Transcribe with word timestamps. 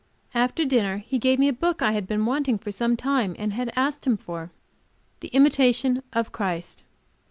After 0.33 0.65
dinner 0.65 0.97
he 1.05 1.19
gave 1.19 1.37
me 1.37 1.47
a 1.47 1.53
book 1.53 1.83
I 1.83 1.91
have 1.91 2.07
been 2.07 2.25
wanting 2.25 2.57
for 2.57 2.71
some 2.71 2.97
time, 2.97 3.35
and 3.37 3.53
had 3.53 3.71
asked 3.75 4.07
him 4.07 4.17
for 4.17 4.51
"The 5.19 5.27
Imitation 5.27 6.01
of 6.11 6.31
Christ." 6.31 6.81